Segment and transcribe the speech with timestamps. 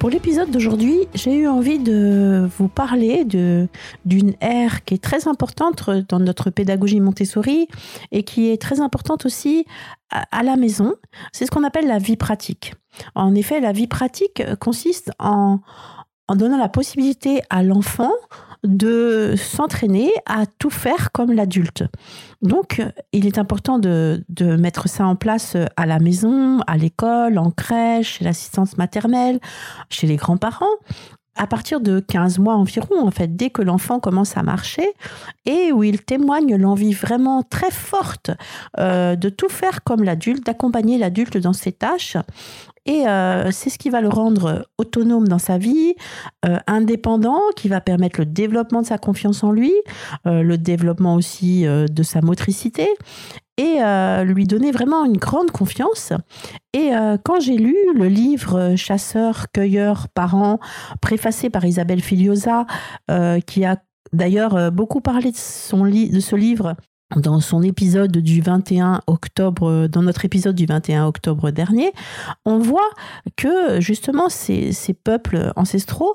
[0.00, 3.68] Pour l'épisode d'aujourd'hui, j'ai eu envie de vous parler de,
[4.06, 7.68] d'une ère qui est très importante dans notre pédagogie Montessori
[8.10, 9.66] et qui est très importante aussi
[10.08, 10.94] à, la maison.
[11.32, 12.72] C'est ce qu'on appelle la vie pratique.
[13.14, 15.60] En effet, la vie pratique consiste en,
[16.28, 18.12] en donnant la possibilité à l'enfant
[18.64, 21.84] de s'entraîner à tout faire comme l'adulte.
[22.42, 22.82] Donc,
[23.12, 27.50] il est important de, de, mettre ça en place à la maison, à l'école, en
[27.50, 29.40] crèche, chez l'assistance maternelle,
[29.88, 30.66] chez les grands-parents,
[31.36, 34.86] à partir de 15 mois environ, en fait, dès que l'enfant commence à marcher,
[35.46, 38.30] et où il témoigne l'envie vraiment très forte
[38.78, 42.16] euh, de tout faire comme l'adulte, d'accompagner l'adulte dans ses tâches,
[42.90, 45.94] et euh, c'est ce qui va le rendre autonome dans sa vie,
[46.44, 49.72] euh, indépendant, qui va permettre le développement de sa confiance en lui,
[50.26, 52.88] euh, le développement aussi de sa motricité
[53.56, 53.78] et
[54.24, 56.14] lui donner vraiment une grande confiance.
[56.72, 56.92] Et
[57.24, 60.58] quand j'ai lu le livre Chasseur, cueilleur, parents,
[61.02, 62.64] préfacé par Isabelle Filiosa,
[63.46, 63.76] qui a
[64.14, 66.74] d'ailleurs beaucoup parlé de ce livre
[67.16, 71.92] dans son épisode du 21 octobre, dans notre épisode du 21 octobre dernier,
[72.44, 72.90] on voit
[73.36, 74.72] que justement ces,
[75.04, 76.14] peuples ancestraux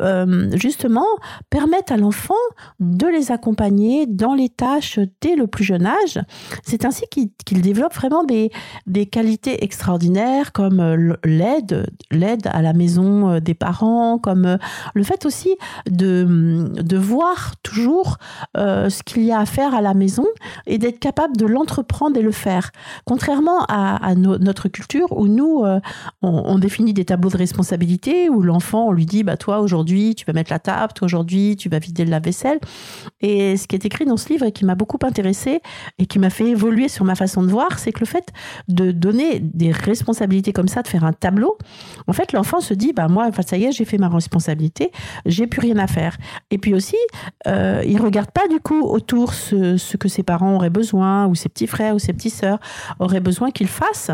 [0.00, 1.06] euh, justement
[1.50, 2.34] permettent à l'enfant
[2.80, 6.18] de les accompagner dans les tâches dès le plus jeune âge.
[6.64, 8.50] C'est ainsi qu'il développe vraiment des,
[8.86, 14.58] des qualités extraordinaires comme euh, l'aide, l'aide à la maison euh, des parents, comme
[14.94, 15.56] le fait aussi
[15.88, 18.16] de, de voir toujours
[18.54, 20.24] ce qu'il y a à faire à la maison
[20.66, 22.70] et d'être capable de l'entreprendre et le faire.
[23.04, 25.80] Contrairement à, notre culture où nous, on,
[26.22, 30.24] on, définit des tableaux de responsabilité où l'enfant, on lui dit, bah toi aujourd'hui, tu
[30.24, 32.58] vas mettre la table, toi aujourd'hui, tu vas vider le lave-vaisselle.
[33.20, 35.60] Et ce qui est écrit dans ce livre et qui m'a beaucoup intéressé
[35.98, 38.28] et qui m'a fait évoluer sur ma façon de voir, c'est que le fait
[38.68, 41.56] de donner des responsabilités comme ça, de faire un tableau,
[42.06, 44.92] en fait, l'enfant se dit, bah moi, ça y est, j'ai fait ma responsabilité,
[45.26, 46.16] j'ai plus rien à faire.
[46.50, 46.96] Et puis aussi,
[47.46, 51.34] euh, il regarde pas du coup autour ce, ce, que ses parents auraient besoin, ou
[51.34, 52.58] ses petits frères ou ses petites sœurs
[52.98, 54.10] auraient besoin qu'il fasse.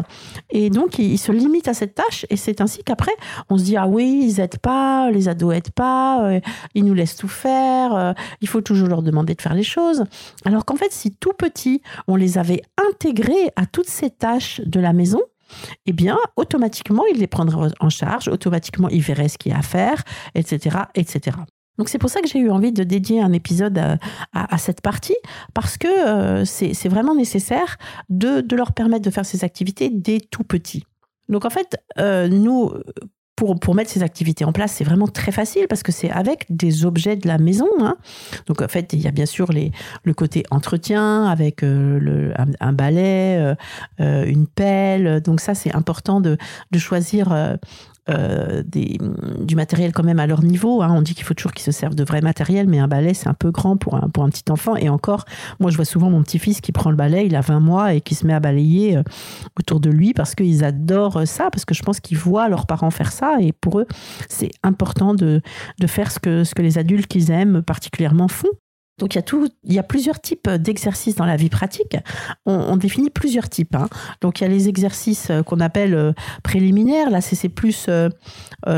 [0.51, 2.27] Et donc, il, il, se limite à cette tâche.
[2.31, 3.13] Et c'est ainsi qu'après,
[3.51, 6.41] on se dit, ah oui, ils aident pas, les ados aident pas, euh,
[6.75, 10.05] ils nous laissent tout faire, euh, il faut toujours leur demander de faire les choses.
[10.45, 14.81] Alors qu'en fait, si tout petit, on les avait intégrés à toutes ces tâches de
[14.81, 15.21] la maison,
[15.87, 19.59] eh bien, automatiquement, ils les prendraient en charge, automatiquement, ils verraient ce qu'il y a
[19.59, 20.03] à faire,
[20.35, 21.37] etc., etc.
[21.79, 23.81] Donc c'est pour ça que j'ai eu envie de dédier un épisode
[24.33, 25.17] à, cette partie,
[25.55, 27.79] parce que euh, c'est vraiment nécessaire
[28.09, 30.85] de, leur permettre de faire ces activités dès tout petit.
[31.29, 32.73] Donc en fait, nous,
[33.39, 36.45] pour, pour mettre ces activités en place, c'est vraiment très facile parce que c'est avec
[36.51, 37.69] des objets de la maison.
[37.81, 37.95] Hein.
[38.49, 39.71] Donc en fait, il y a bien sûr les,
[40.03, 43.55] le côté entretien avec euh, le, un, balai, euh,
[44.01, 45.21] euh, une pelle.
[45.21, 46.37] Donc ça, c'est important de,
[46.73, 47.29] de choisir
[48.09, 48.99] des,
[49.41, 50.83] du matériel quand même à leur niveau.
[50.83, 50.89] Hein.
[50.91, 53.29] On dit qu'il faut toujours qu'ils se servent de vrai matériel, mais un balai, c'est
[53.29, 54.77] un peu grand pour un, pour un petit enfant.
[54.77, 55.27] Et encore,
[55.61, 58.01] moi, je vois souvent mon petit-fils qui prend le balai, il a 20 mois, et
[58.01, 58.99] qui se met à balayer
[59.59, 62.91] autour de lui parce qu'ils adorent ça, parce que je pense qu'ils voient leurs parents
[62.91, 63.28] faire ça.
[63.41, 63.87] Et pour eux,
[64.29, 65.43] c'est important de,
[65.81, 68.49] de faire ce que, ce que les adultes qu'ils aiment particulièrement font.
[68.99, 71.97] Donc il y a tout, il y a plusieurs types d'exercices dans la vie pratique.
[72.47, 73.75] On, définit plusieurs types.
[73.75, 73.89] Hein.
[74.21, 76.13] Donc il y a les exercices euh, qu'on appelle euh,
[76.43, 77.11] préliminaires.
[77.11, 78.09] Là c'est plus euh,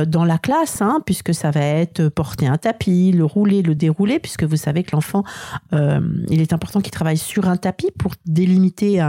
[0.07, 4.19] dans la classe, hein, puisque ça va être porter un tapis, le rouler, le dérouler,
[4.19, 5.25] puisque vous savez que l'enfant,
[5.73, 9.03] il est important qu'il travaille sur un tapis pour délimiter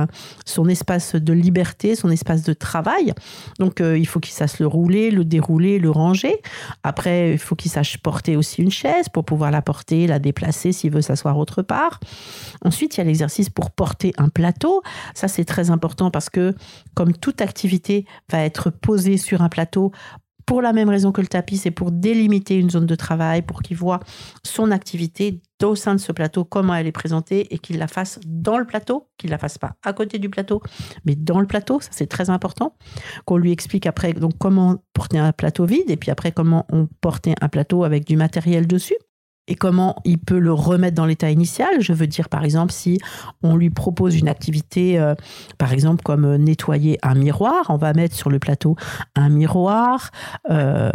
[0.46, 3.14] son espace de liberté, son espace de travail.
[3.60, 6.42] Donc il faut qu'il sache le rouler, le dérouler, le ranger.
[6.84, 10.72] Après il faut qu'il sache porter aussi une chaise pour pouvoir la porter, la déplacer
[10.72, 12.00] s'il veut s'asseoir autre part.
[12.64, 14.82] Ensuite, il y a l'exercice pour porter un plateau.
[15.14, 16.56] Ça, c'est très important parce que,
[16.94, 19.92] comme toute activité va être posée sur un plateau,
[20.46, 23.62] pour la même raison que le tapis, c'est pour délimiter une zone de travail, pour
[23.62, 24.00] qu'il voit
[24.44, 28.20] son activité au sein de ce plateau, comment elle est présentée, et qu'il la fasse
[28.26, 30.62] dans le plateau, qu'il la fasse pas à côté du plateau,
[31.06, 32.76] mais dans le plateau, ça c'est très important.
[33.26, 36.88] Qu'on lui explique après donc comment porter un plateau vide, et puis après comment on
[37.00, 38.98] portait un plateau avec du matériel dessus
[39.52, 41.82] et comment il peut le remettre dans l'état initial.
[41.82, 43.00] Je veux dire, par exemple, si
[43.44, 45.14] on lui propose une activité, euh,
[45.58, 48.78] par exemple, comme euh, nettoyer un miroir, on va mettre sur le plateau
[49.14, 50.12] un miroir,
[50.50, 50.90] euh,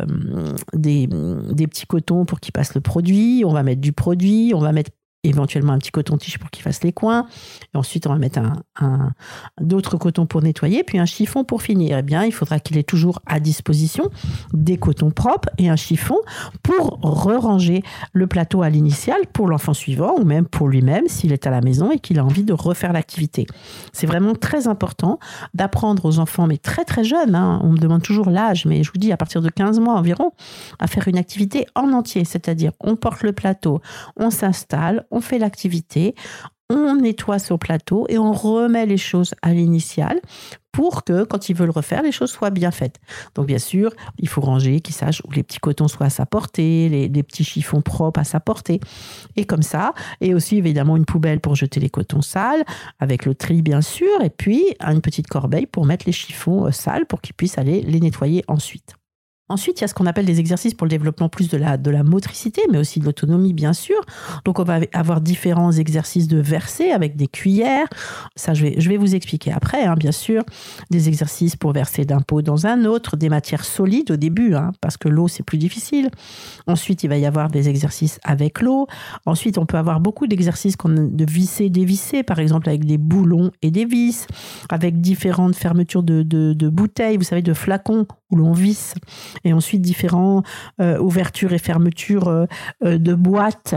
[0.73, 4.61] des, des petits cotons pour qu'il passe le produit, on va mettre du produit, on
[4.61, 4.91] va mettre
[5.28, 7.26] éventuellement un petit coton-tige pour qu'il fasse les coins.
[7.75, 8.40] Et ensuite, on va mettre
[8.81, 9.12] un,
[9.61, 11.99] d'autres cotons pour nettoyer, puis un chiffon pour finir.
[11.99, 14.11] Eh bien, il faudra qu'il ait toujours à disposition
[14.52, 16.17] des cotons propres et un chiffon
[16.62, 17.82] pour re-ranger
[18.12, 21.61] le plateau à l'initial pour l'enfant suivant ou même pour lui-même s'il est à la
[21.61, 23.46] maison et qu'il a envie de refaire l'activité.
[23.93, 25.19] C'est vraiment très important
[25.55, 27.61] d'apprendre aux enfants, mais très très jeunes, hein.
[27.62, 30.32] on me demande toujours l'âge, mais je vous dis à partir de 15 mois environ,
[30.79, 33.81] à faire une activité en entier, c'est-à-dire on porte le plateau,
[34.17, 36.14] on s'installe, on fait l'activité,
[36.68, 40.20] on nettoie son plateau et on remet les choses à l'initial
[40.72, 43.00] pour que quand ils veulent refaire, les choses soient bien faites.
[43.34, 46.26] Donc bien sûr, il faut ranger, qu'ils sachent où les petits cotons soient à sa
[46.26, 48.80] portée, les, petits chiffons propres à sa portée.
[49.36, 52.64] Et comme ça, et aussi évidemment une poubelle pour jeter les cotons sales,
[52.98, 56.72] avec le tri bien sûr, et puis une petite corbeille pour mettre les chiffons euh,
[56.72, 58.96] sales pour qu'ils puissent aller les nettoyer ensuite.
[59.48, 62.02] Ensuite, il y a ce qu'on appelle des exercices pour le développement plus de la,
[62.02, 63.96] motricité, mais aussi de l'autonomie, bien sûr.
[64.44, 67.87] Donc, on va avoir différents exercices de verser avec des cuillères.
[68.34, 70.43] Ça, je vais, vous expliquer après, hein, bien sûr.
[70.90, 74.72] Des exercices pour verser d'un pot dans un autre, des matières solides au début, hein,
[74.81, 76.10] parce que l'eau, c'est plus difficile.
[76.66, 78.88] Ensuite, il va y avoir des exercices avec l'eau.
[79.26, 83.70] Ensuite, on peut avoir beaucoup d'exercices de visser, dévisser, par exemple, avec des boulons et
[83.70, 84.26] des vis,
[84.70, 88.94] avec différentes fermetures de bouteilles, vous savez, de flacons où l'on visse
[89.44, 90.42] et ensuite différents
[90.80, 92.46] euh, ouvertures et fermetures euh,
[92.84, 93.74] euh, de boîtes,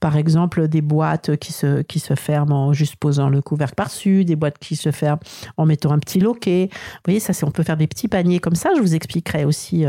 [0.00, 4.24] par exemple des boîtes qui se, qui se ferment en juste posant le couvercle par-dessus,
[4.24, 5.20] des boîtes qui se ferment
[5.56, 6.68] en mettant un petit loquet.
[6.72, 8.70] Vous voyez, ça, c'est, on peut faire des petits paniers comme ça.
[8.76, 9.84] Je vous expliquerai aussi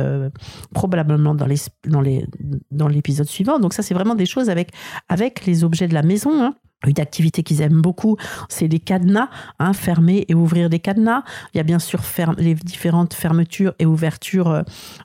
[0.74, 2.26] probablement dans, les, dans, les,
[2.72, 3.60] dans l'épisode suivant.
[3.60, 4.72] Donc ça, c'est vraiment des choses avec,
[5.10, 6.44] avec les objets de la maison.
[6.44, 6.56] Hein.
[6.86, 8.18] Une activité qu'ils aiment beaucoup,
[8.50, 11.24] c'est les cadenas, hein, fermer et ouvrir des cadenas.
[11.54, 12.02] Il y a bien sûr
[12.38, 14.62] les différentes fermetures et ouvertures euh,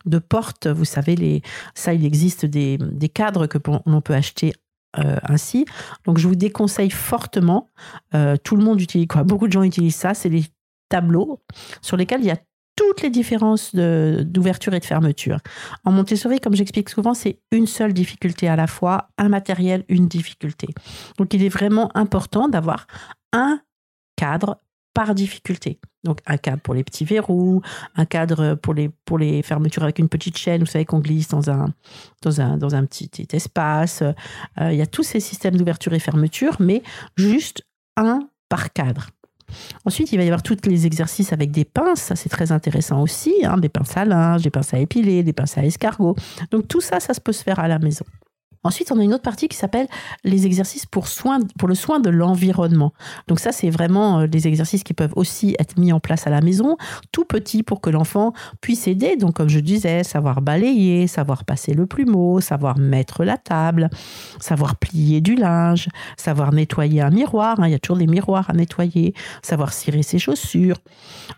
[0.07, 0.67] de portes.
[0.67, 1.43] Vous savez, les,
[1.75, 2.79] ça, il existe des,
[3.13, 4.53] cadres que l'on peut acheter
[4.99, 5.65] euh, ainsi.
[6.05, 7.71] Donc, je vous déconseille fortement.
[8.15, 10.15] Euh, tout le monde utilise quoi Beaucoup de gens utilisent ça.
[10.15, 10.45] C'est les
[10.89, 11.41] tableaux
[11.83, 12.39] sur lesquels il y a
[12.79, 15.41] toutes les différences d'ouverture et de fermeture.
[15.85, 20.07] En Montessori, comme j'explique souvent, c'est une seule difficulté à la fois, un matériel, une
[20.07, 20.69] difficulté.
[21.19, 22.87] Donc il est vraiment important d'avoir
[23.33, 23.61] un
[24.15, 24.61] cadre
[24.95, 25.81] par difficulté.
[26.05, 27.63] Donc un cadre pour les petits verrous,
[27.97, 31.27] un cadre pour les, pour les fermetures avec une petite chaîne, vous savez qu'on glisse
[31.27, 31.75] dans un,
[32.23, 34.03] dans un, dans un petit, espace.
[34.03, 36.85] Euh, il y a tous ces systèmes d'ouverture et fermeture, mais
[37.17, 37.63] juste
[37.97, 39.09] un par cadre.
[39.85, 42.01] Ensuite, il va y avoir tous les exercices avec des pinces.
[42.01, 43.35] Ça, c'est très intéressant aussi.
[43.45, 46.17] Hein, des pinces à linge, des pinces à épiler, des pinces à escargot.
[46.51, 48.05] Donc, tout ça, ça se peut se faire à la maison.
[48.65, 49.87] Ensuite, on a une autre partie qui s'appelle
[50.25, 52.93] les exercices pour, soin, pour le soin de l'environnement.
[53.29, 56.31] Donc ça, c'est vraiment euh, des exercices qui peuvent aussi être mis en place à
[56.31, 56.77] la maison,
[57.13, 59.17] tout petit pour que l'enfant puisse aider.
[59.17, 63.91] Donc comme je disais, savoir balayer, savoir passer le plumeau, savoir mettre la table,
[64.41, 67.61] savoir plier du linge, savoir nettoyer un miroir.
[67.61, 67.69] Hein.
[67.69, 70.77] il y a toujours des miroirs à nettoyer, savoir cirer ses chaussures.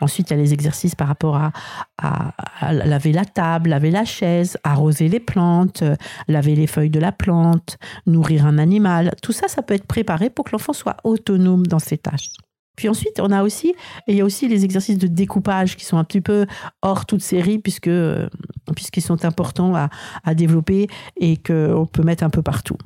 [0.00, 1.52] Ensuite, il y a les exercices par rapport à,
[2.00, 5.96] à laver la table, laver la chaise, arroser les plantes, euh,
[6.28, 9.14] laver les feuilles de la plante, nourrir un animal.
[9.22, 12.30] Tout ça, ça peut être préparé pour que l'enfant soit autonome dans ses tâches.
[12.76, 13.74] Puis ensuite, on a aussi,
[14.08, 16.46] il y a aussi les exercices de découpage qui sont un petit peu
[16.80, 18.28] hors toute série puisque, euh,
[18.74, 19.90] puisqu'ils sont importants à,
[20.24, 22.78] à développer et qu'on peut mettre un peu partout.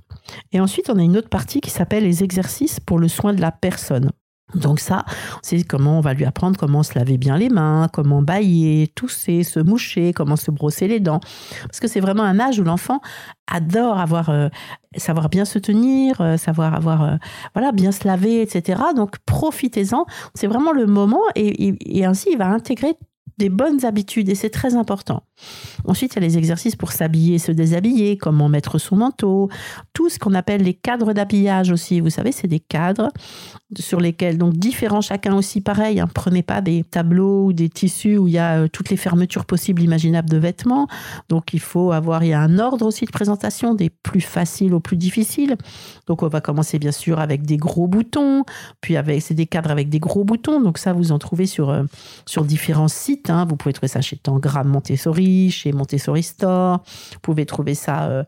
[0.52, 3.40] Et ensuite, on a une autre partie qui s'appelle les exercices pour le soin de
[3.40, 4.10] la personne.
[4.54, 5.04] Donc ça,
[5.42, 9.42] c'est comment on va lui apprendre comment se laver bien les mains, comment bailler, tousser,
[9.42, 11.20] se moucher, comment se brosser les dents.
[11.62, 13.00] Parce que c'est vraiment un âge où l'enfant
[13.50, 13.98] adore
[14.28, 14.48] euh,
[14.96, 17.16] savoir bien se tenir, euh, savoir avoir euh,
[17.54, 18.80] voilà bien se laver, etc.
[18.94, 20.04] Donc profitez-en.
[20.34, 22.96] C'est vraiment le moment et ainsi il va intégrer
[23.38, 25.22] des bonnes habitudes et c'est très important.
[25.84, 29.48] Ensuite, il y a les exercices pour s'habiller, se déshabiller, comment mettre son manteau,
[29.92, 32.00] tout ce qu'on appelle les cadres d'habillage aussi.
[32.00, 33.10] Vous savez, c'est des cadres
[33.78, 36.00] sur lesquels, donc différents chacun aussi pareil.
[36.00, 36.08] Hein.
[36.12, 39.44] Prenez pas des tableaux ou des tissus où il y a euh, toutes les fermetures
[39.44, 40.86] possibles, imaginables de vêtements.
[41.28, 44.74] Donc il faut avoir, il y a un ordre aussi de présentation, des plus faciles
[44.74, 45.56] aux plus difficiles.
[46.06, 48.44] Donc on va commencer bien sûr avec des gros boutons,
[48.80, 50.60] puis avec, c'est des cadres avec des gros boutons.
[50.60, 51.82] Donc ça, vous en trouvez sur, euh,
[52.26, 53.23] sur différents sites.
[53.28, 53.46] Hein.
[53.48, 56.82] Vous pouvez trouver ça chez Tangram Montessori chez Montessori Store.
[57.12, 58.24] Vous pouvez trouver ça euh,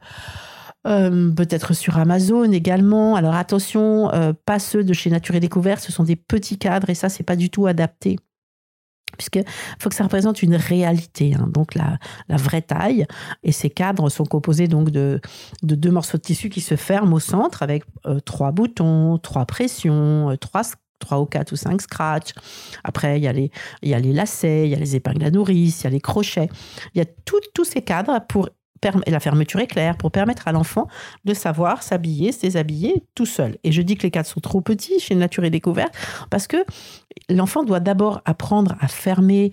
[0.87, 3.17] euh, peut-être sur Amazon également.
[3.17, 6.91] Alors attention, euh, pas ceux de chez Nature et Découverte, ce sont des petits cadres
[6.91, 8.19] et ça, c'est pas du tout adapté
[9.17, 9.45] puisqu'il
[9.79, 11.49] faut que ça représente une réalité, hein.
[11.51, 11.99] donc la,
[12.29, 13.07] vraie taille.
[13.43, 15.23] Et ces cadres sont composés donc de,
[15.63, 17.85] deux morceaux de tissu qui se ferment au centre avec
[18.27, 20.65] trois boutons, trois pressions, trois
[20.99, 22.33] trois ou quatre ou cinq scratchs.
[22.85, 23.51] Après, il y, a les,
[23.83, 25.91] il y a les lacets, il y a les épingles à nourrice, il y a
[25.91, 26.49] les crochets.
[26.95, 28.49] Il y a tous ces cadres pour
[29.07, 30.89] et la fermeture éclair pour permettre à l'enfant
[31.25, 33.57] de savoir s'habiller, se déshabiller tout seul.
[33.65, 35.95] Et je dis que les cadres sont trop petits chez Nature et Découverte
[36.31, 36.59] parce que
[37.29, 39.53] l'enfant doit d'abord apprendre à fermer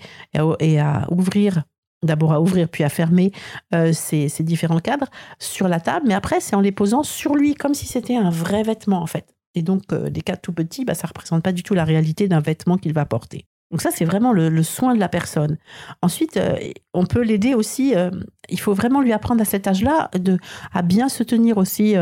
[0.59, 1.63] et à, ouvrir
[2.03, 3.31] d'abord à ouvrir puis à fermer
[3.73, 5.07] euh, ces, ces, différents cadres
[5.39, 8.29] sur la table, mais après c'est en les posant sur lui comme si c'était un
[8.29, 9.32] vrai vêtement en fait.
[9.55, 11.85] Et donc, euh, des cas tout petits, bah, ça ne représente pas du tout la
[11.85, 13.45] réalité d'un vêtement qu'il va porter.
[13.71, 15.57] Donc ça, c'est vraiment le, soin de la personne.
[16.03, 16.55] Ensuite, euh,
[16.93, 17.95] on peut l'aider aussi.
[17.95, 18.11] Euh,
[18.49, 20.11] il faut vraiment lui apprendre à cet âge-là
[20.73, 21.95] à bien se tenir aussi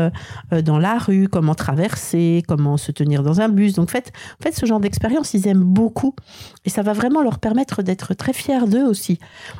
[0.50, 3.74] dans la rue, comment traverser, comment se tenir dans un bus.
[3.74, 4.12] Donc faites,
[4.52, 5.32] ce genre d'expérience.
[5.32, 6.14] Ils aiment beaucoup
[6.66, 9.18] et ça va vraiment leur permettre d'être très fiers d'eux aussi.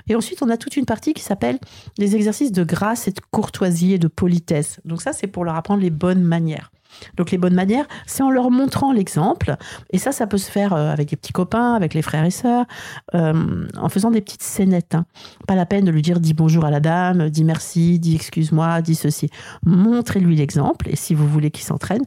[0.08, 1.58] Et ensuite, on a toute une partie qui s'appelle
[1.96, 4.80] les exercices de grâce et de courtoisie et de politesse.
[4.84, 6.72] Donc ça, c'est pour leur apprendre les bonnes manières.
[7.16, 9.56] Donc les bonnes manières, c'est en leur montrant l'exemple.
[9.90, 12.30] Et ça, ça peut se faire euh, avec des petits copains, avec les frères et
[12.30, 12.66] sœurs,
[13.14, 14.94] euh, en faisant des petites scénettes.
[14.94, 15.06] Hein.
[15.46, 18.82] Pas la peine de lui dire dis bonjour à la dame, dis merci, dis excuse-moi,
[18.82, 19.28] dis ceci.
[19.64, 20.88] Montrez-lui l'exemple.
[20.88, 22.04] Et si vous voulez qu'il s'entraîne,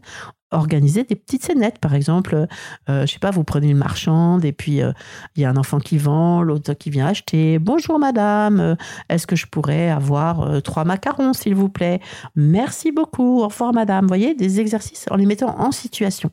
[0.51, 1.79] organiser des petites scénettes.
[1.79, 2.47] Par exemple,
[2.89, 4.91] euh, je sais pas, vous prenez une marchande et puis euh,
[5.35, 7.59] il y a un enfant qui vend, l'autre qui vient acheter.
[7.59, 8.75] Bonjour madame, euh,
[9.09, 11.99] est-ce que je pourrais avoir trois macarons s'il vous plaît?
[12.35, 14.05] Merci beaucoup, au revoir madame.
[14.05, 16.29] Vous voyez, des exercices en les mettant en situation.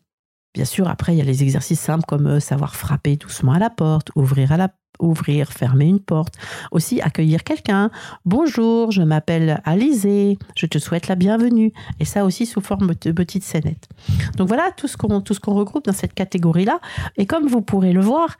[0.54, 3.70] Bien sûr, après, il y a les exercices simples comme savoir frapper doucement à la
[3.70, 4.68] porte, ouvrir à la
[4.98, 6.34] ouvrir, fermer une porte,
[6.70, 7.90] aussi accueillir quelqu'un.
[8.24, 11.72] Bonjour, je m'appelle Alizé, je te souhaite la bienvenue.
[12.00, 13.88] Et ça aussi sous forme de petites scénettes.
[14.36, 16.80] Donc voilà tout ce qu'on tout regroupe dans cette catégorie-là.
[17.16, 18.36] Et comme vous pourrez le voir,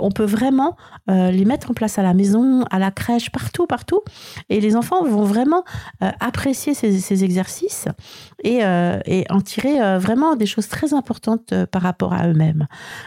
[0.00, 0.76] on peut vraiment
[1.10, 4.00] euh, les mettre en place à la maison, à la crèche, partout, partout.
[4.48, 5.64] Et les enfants vont vraiment
[6.02, 7.86] euh, apprécier ces, exercices
[8.42, 12.66] et, euh, et, en tirer vraiment des choses très importantes par rapport à eux-mêmes.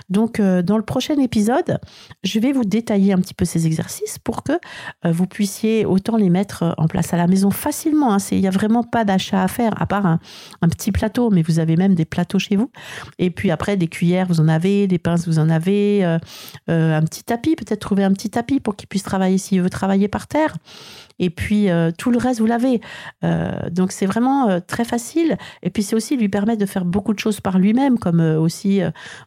[0.09, 1.79] Donc dans le prochain épisode,
[2.23, 6.17] je vais vous détailler un petit peu ces exercices pour que euh, vous puissiez autant
[6.17, 8.13] les mettre euh, en place à la maison facilement.
[8.13, 8.17] Hein.
[8.31, 10.19] Il n'y a vraiment pas d'achat à faire, à part un,
[10.69, 12.71] petit plateau, mais vous avez même des plateaux chez vous.
[13.19, 16.17] Et puis après, des cuillères, vous en avez, des pinces, vous en avez, euh,
[16.67, 20.07] un petit tapis, peut-être trouver un petit tapis pour qu'il puisse travailler s'il veut travailler
[20.07, 20.55] par terre.
[21.19, 22.81] Et puis euh, tout le reste, vous l'avez.
[23.23, 25.37] Euh, donc c'est vraiment euh, très facile.
[25.61, 28.81] Et puis c'est aussi lui permettre de faire beaucoup de choses par lui-même, comme aussi,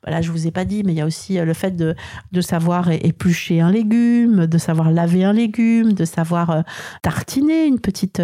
[0.05, 1.95] voilà, je vous ai pas dit, mais il y a aussi le fait de,
[2.33, 6.64] de savoir éplucher un légume, de savoir laver un légume, de savoir
[7.02, 8.21] tartiner une petite,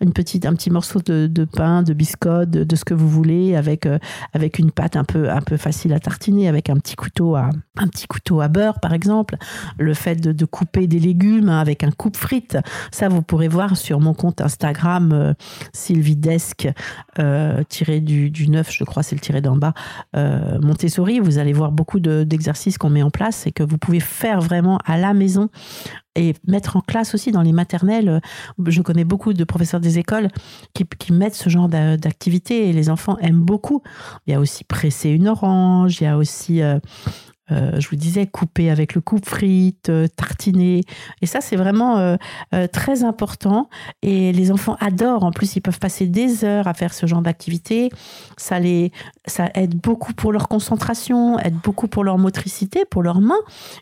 [0.00, 3.86] une petite, un petit morceau de, pain, de biscotte, de, ce que vous voulez, avec,
[4.32, 7.50] avec une pâte un peu, un peu facile à tartiner, avec un petit couteau à,
[7.76, 9.36] un petit couteau à beurre, par exemple.
[9.78, 12.58] Le fait de, de couper des légumes avec un coupe frite,
[13.08, 15.34] vous pourrez voir sur mon compte Instagram, euh,
[15.72, 16.68] Sylvidesque,
[17.18, 19.74] euh, tiré du, du 9, je crois, c'est le tiré d'en bas,
[20.16, 21.20] euh, Montessori.
[21.20, 24.78] Vous allez voir beaucoup d'exercices qu'on met en place et que vous pouvez faire vraiment
[24.84, 25.48] à la maison
[26.14, 28.20] et mettre en classe aussi dans les maternelles.
[28.66, 30.28] Je connais beaucoup de professeurs des écoles
[30.74, 33.82] qui, qui mettent ce genre d'activité et les enfants aiment beaucoup.
[34.26, 36.60] Il y a aussi presser une orange, il y a aussi
[37.50, 40.82] euh, je vous disais, couper avec le coupe frites, euh, tartiner.
[41.20, 42.16] Et ça, c'est vraiment euh,
[42.72, 43.68] très important.
[44.02, 45.24] Et les enfants adorent.
[45.24, 47.90] En plus, ils peuvent passer des heures à faire ce genre d'activité.
[48.36, 48.92] Ça, les,
[49.26, 53.34] ça aide beaucoup pour leur concentration, aide beaucoup pour leur motricité, pour leurs mains.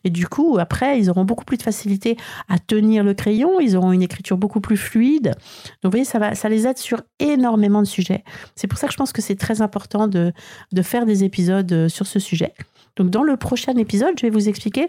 [0.05, 2.17] Et du coup, après, ils auront beaucoup plus de facilité
[2.49, 3.61] à tenir le crayon.
[3.61, 5.35] Ils auront une écriture beaucoup plus fluide.
[5.83, 8.25] Donc, vous voyez, ça, va, ça les aide sur énormément de sujets.
[8.57, 10.33] C'est pour ça que je pense que c'est très important de,
[10.73, 12.55] de faire des épisodes sur ce sujet.
[12.97, 14.89] Donc dans le prochain épisode, je vais vous expliquer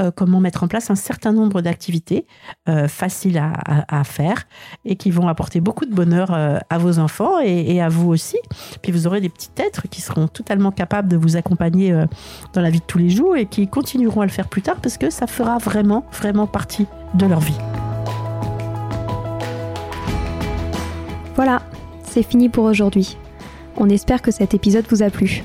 [0.00, 2.26] euh, comment mettre en place un certain nombre d'activités
[2.68, 4.44] euh, faciles à, faire
[4.84, 8.36] et qui vont apporter beaucoup de bonheur euh, à vos enfants et, à vous aussi.
[8.82, 11.92] Puis vous aurez des petits êtres qui seront totalement capables de vous accompagner
[12.52, 14.76] dans la vie de tous les jours et qui continueront à le faire plus tard
[14.82, 17.58] parce que ça fera vraiment, vraiment partie de leur vie.
[21.34, 21.62] Voilà,
[22.04, 23.16] c'est fini pour aujourd'hui.
[23.76, 25.44] On espère que cet épisode vous a plu.